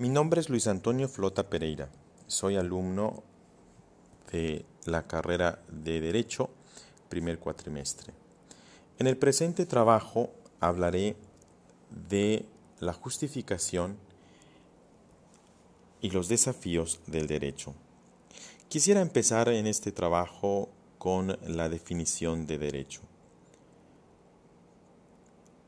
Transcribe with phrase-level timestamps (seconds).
[0.00, 1.90] Mi nombre es Luis Antonio Flota Pereira.
[2.26, 3.22] Soy alumno
[4.32, 6.48] de la carrera de Derecho,
[7.10, 8.14] primer cuatrimestre.
[8.98, 11.16] En el presente trabajo hablaré
[12.08, 12.46] de
[12.78, 13.98] la justificación
[16.00, 17.74] y los desafíos del derecho.
[18.70, 23.02] Quisiera empezar en este trabajo con la definición de derecho.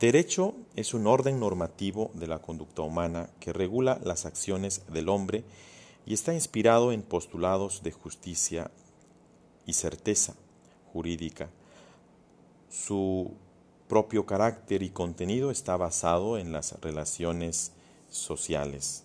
[0.00, 5.44] Derecho es un orden normativo de la conducta humana que regula las acciones del hombre
[6.04, 8.70] y está inspirado en postulados de justicia
[9.66, 10.34] y certeza
[10.92, 11.48] jurídica.
[12.68, 13.32] Su
[13.88, 17.72] propio carácter y contenido está basado en las relaciones
[18.10, 19.04] sociales.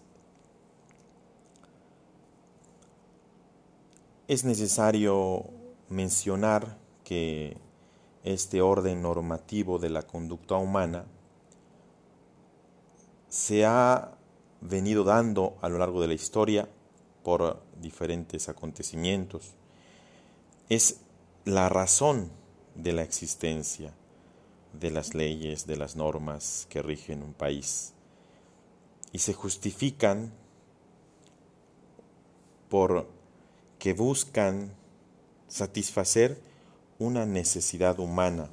[4.27, 5.45] Es necesario
[5.89, 7.57] mencionar que
[8.23, 11.05] este orden normativo de la conducta humana
[13.29, 14.17] se ha
[14.61, 16.67] venido dando a lo largo de la historia
[17.23, 19.53] por diferentes acontecimientos.
[20.67, 21.01] Es
[21.45, 22.31] la razón
[22.75, 23.93] de la existencia
[24.73, 27.93] de las leyes, de las normas que rigen un país.
[29.11, 30.31] Y se justifican
[32.69, 33.07] por
[33.79, 34.71] que buscan
[35.47, 36.39] satisfacer
[36.99, 38.49] una necesidad humana.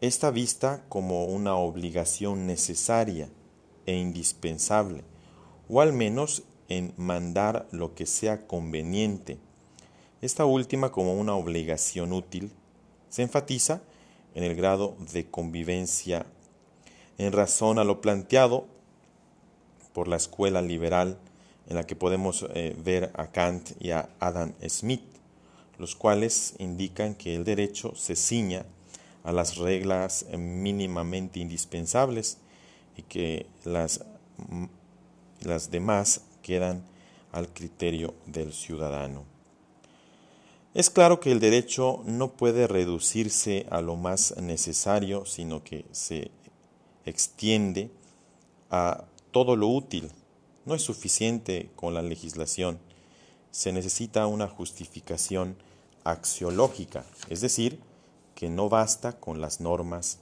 [0.00, 3.28] Esta vista como una obligación necesaria
[3.84, 5.04] e indispensable,
[5.68, 9.38] o al menos en mandar lo que sea conveniente.
[10.22, 12.50] Esta última como una obligación útil
[13.10, 13.82] se enfatiza
[14.34, 16.24] en el grado de convivencia
[17.18, 18.66] en razón a lo planteado
[19.92, 21.18] por la escuela liberal
[21.68, 25.19] en la que podemos eh, ver a Kant y a Adam Smith
[25.80, 28.66] los cuales indican que el derecho se ciña
[29.24, 32.36] a las reglas mínimamente indispensables
[32.98, 34.04] y que las,
[35.40, 36.84] las demás quedan
[37.32, 39.24] al criterio del ciudadano.
[40.74, 46.30] Es claro que el derecho no puede reducirse a lo más necesario, sino que se
[47.06, 47.90] extiende
[48.68, 50.12] a todo lo útil.
[50.66, 52.78] No es suficiente con la legislación,
[53.50, 55.56] se necesita una justificación
[56.04, 57.80] axiológica, es decir,
[58.34, 60.18] que no basta con las normas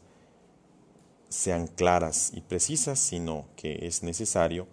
[1.29, 4.67] sean claras y precisas, sino que es necesario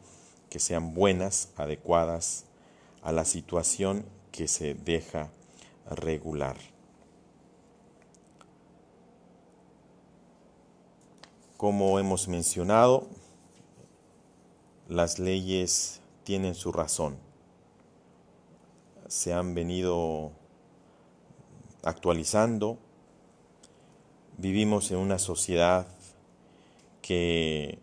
[0.50, 2.46] que sean buenas, adecuadas
[3.02, 5.30] a la situación que se deja
[5.90, 6.58] regular.
[11.58, 13.08] Como hemos mencionado,
[14.88, 17.18] las leyes tienen su razón.
[19.08, 20.32] Se han venido
[21.86, 22.78] actualizando.
[24.38, 25.88] Vivimos en una sociedad
[27.02, 27.80] que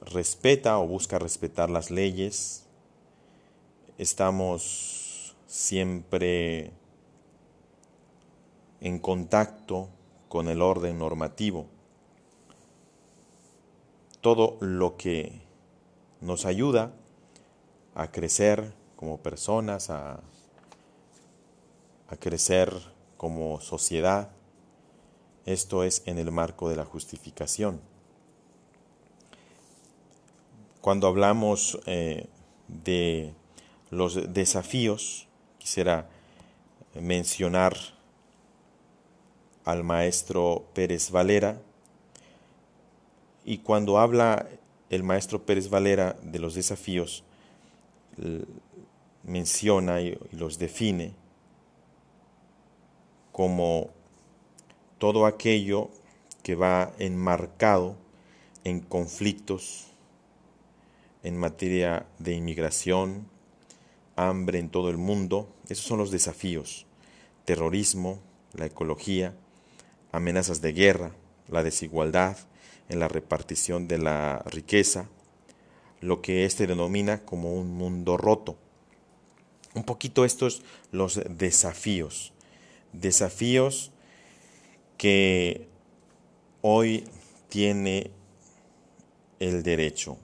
[0.00, 2.64] respeta o busca respetar las leyes.
[3.98, 6.72] Estamos siempre
[8.80, 9.88] en contacto
[10.28, 11.66] con el orden normativo.
[14.22, 15.42] Todo lo que
[16.20, 16.92] nos ayuda
[17.94, 20.20] a crecer como personas, a
[22.10, 22.74] a crecer
[23.16, 24.30] como sociedad.
[25.46, 27.80] Esto es en el marco de la justificación.
[30.80, 32.26] Cuando hablamos eh,
[32.66, 33.32] de
[33.90, 35.28] los desafíos,
[35.58, 36.08] quisiera
[36.94, 37.76] mencionar
[39.64, 41.60] al maestro Pérez Valera,
[43.44, 44.48] y cuando habla
[44.90, 47.24] el maestro Pérez Valera de los desafíos,
[49.22, 51.19] menciona y los define
[53.40, 53.88] como
[54.98, 55.88] todo aquello
[56.42, 57.96] que va enmarcado
[58.64, 59.86] en conflictos
[61.22, 63.26] en materia de inmigración,
[64.14, 65.48] hambre en todo el mundo.
[65.70, 66.84] Esos son los desafíos.
[67.46, 68.20] Terrorismo,
[68.52, 69.34] la ecología,
[70.12, 71.12] amenazas de guerra,
[71.48, 72.36] la desigualdad
[72.90, 75.08] en la repartición de la riqueza,
[76.02, 78.58] lo que éste denomina como un mundo roto.
[79.74, 80.60] Un poquito estos
[80.92, 82.34] los desafíos
[82.92, 83.90] desafíos
[84.96, 85.66] que
[86.62, 87.04] hoy
[87.48, 88.10] tiene
[89.38, 90.18] el derecho.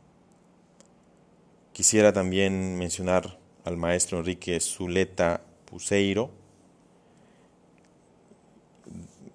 [1.72, 6.30] Quisiera también mencionar al maestro Enrique Zuleta Puseiro.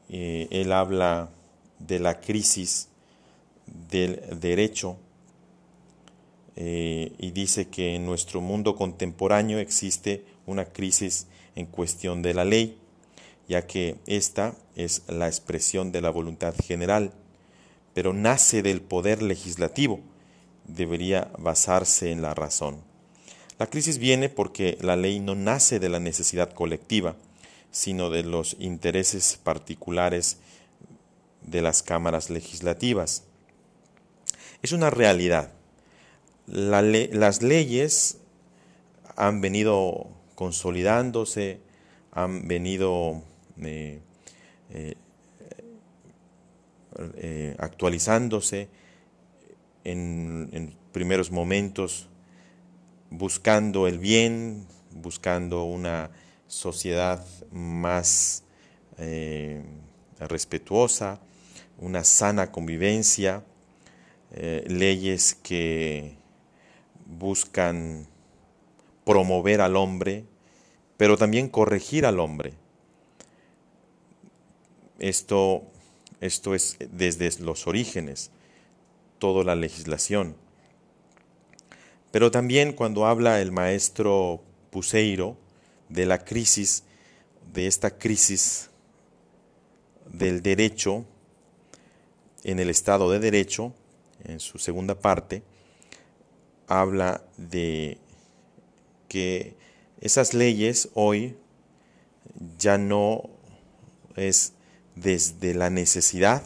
[0.09, 1.29] Eh, él habla
[1.79, 2.89] de la crisis
[3.89, 4.97] del derecho
[6.55, 12.45] eh, y dice que en nuestro mundo contemporáneo existe una crisis en cuestión de la
[12.45, 12.80] ley
[13.51, 17.11] ya que esta es la expresión de la voluntad general,
[17.93, 19.99] pero nace del poder legislativo
[20.63, 22.77] debería basarse en la razón.
[23.59, 27.17] La crisis viene porque la ley no nace de la necesidad colectiva,
[27.71, 30.37] sino de los intereses particulares
[31.41, 33.25] de las cámaras legislativas.
[34.61, 35.51] Es una realidad.
[36.45, 38.17] las leyes
[39.17, 41.59] han venido consolidándose,
[42.13, 43.23] han venido
[43.65, 44.01] eh,
[44.69, 44.95] eh,
[47.15, 48.69] eh, actualizándose
[49.83, 52.09] en, en, primeros momentos,
[53.09, 56.11] buscando el bien, buscando una
[56.47, 58.43] sociedad más
[60.19, 61.19] respetuosa,
[61.79, 63.43] una sana convivencia,
[64.31, 66.17] leyes que
[67.05, 68.05] buscan
[69.05, 70.25] promover al hombre,
[70.97, 72.60] pero también corregir al hombre.
[75.01, 75.63] Esto,
[76.19, 78.29] esto es desde los orígenes,
[79.17, 80.35] toda la legislación.
[82.11, 85.37] Pero también cuando habla el maestro Puseiro
[85.89, 86.83] de la crisis,
[87.51, 88.69] de esta crisis
[90.05, 91.03] del derecho
[92.43, 93.73] en el Estado de Derecho,
[94.23, 95.41] en su segunda parte,
[96.67, 97.97] habla de
[99.07, 99.55] que
[99.99, 101.35] esas leyes hoy
[102.59, 103.31] ya no
[104.15, 104.53] es
[104.95, 106.43] desde la necesidad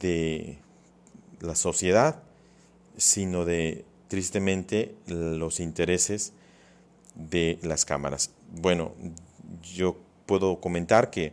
[0.00, 0.58] de
[1.40, 2.22] la sociedad,
[2.96, 6.32] sino de, tristemente, los intereses
[7.14, 8.30] de las cámaras.
[8.52, 8.92] Bueno,
[9.62, 11.32] yo puedo comentar que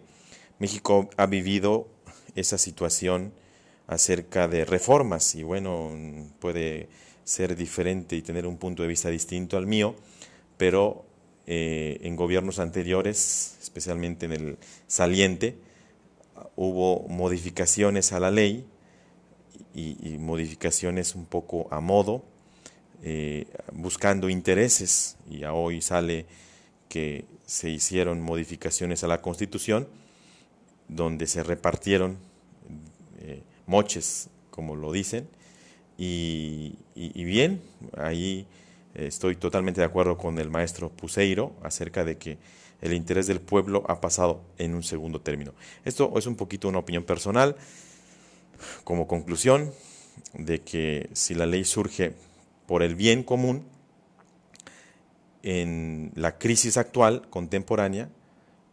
[0.59, 1.87] México ha vivido
[2.35, 3.33] esa situación
[3.87, 5.91] acerca de reformas y bueno,
[6.39, 6.89] puede
[7.23, 9.95] ser diferente y tener un punto de vista distinto al mío,
[10.57, 11.04] pero
[11.47, 14.57] eh, en gobiernos anteriores, especialmente en el
[14.87, 15.57] saliente,
[16.55, 18.65] hubo modificaciones a la ley
[19.73, 22.23] y, modificaciones un poco a modo,
[23.03, 26.25] eh, buscando intereses, y hoy sale
[26.87, 29.87] que se hicieron modificaciones a la Constitución,
[30.87, 32.17] donde se repartieron
[33.19, 35.27] eh, moches, como lo dicen,
[35.97, 37.61] y, bien,
[37.97, 38.47] ahí
[38.95, 42.37] estoy totalmente de acuerdo con el maestro Puseiro acerca de que
[42.81, 45.53] el interés del pueblo ha pasado en un segundo término.
[45.83, 47.55] Esto es un poquito una opinión personal,
[48.83, 49.71] como conclusión
[50.33, 52.13] de que si la ley surge
[52.67, 53.65] por el bien común,
[55.43, 58.09] en la crisis actual, contemporánea,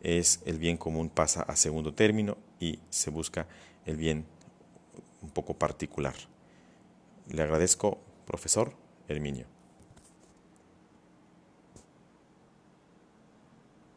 [0.00, 3.46] es el bien común pasa a segundo término y se busca
[3.84, 4.24] el bien
[5.20, 6.14] un poco particular.
[7.28, 8.74] Le agradezco, profesor
[9.08, 9.46] Herminio.